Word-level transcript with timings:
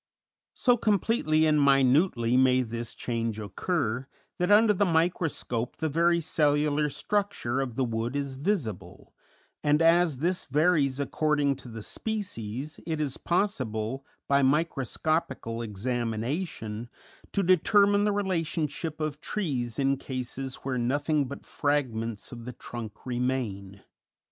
So 0.55 0.77
completely 0.77 1.45
and 1.45 1.63
minutely 1.63 2.35
may 2.35 2.63
this 2.63 2.95
change 2.95 3.37
occur 3.37 4.07
that 4.39 4.49
under 4.49 4.73
the 4.73 4.83
microscope 4.83 5.75
the 5.77 5.89
very 5.89 6.19
cellular 6.21 6.89
structure 6.89 7.61
of 7.61 7.75
the 7.75 7.83
wood 7.83 8.15
is 8.15 8.33
visible, 8.33 9.13
and 9.61 9.79
as 9.79 10.17
this 10.17 10.45
varies 10.45 10.99
according 10.99 11.57
to 11.57 11.67
the 11.69 11.83
species, 11.83 12.79
it 12.87 12.99
is 12.99 13.17
possible, 13.17 14.03
by 14.27 14.41
microscopical 14.41 15.61
examination, 15.61 16.89
to 17.31 17.43
determine 17.43 18.03
the 18.03 18.11
relationship 18.11 18.99
of 18.99 19.21
trees 19.21 19.77
in 19.77 19.97
cases 19.97 20.55
where 20.63 20.79
nothing 20.79 21.25
but 21.27 21.45
fragments 21.45 22.31
of 22.31 22.45
the 22.45 22.53
trunk 22.53 23.05
remain. 23.05 23.83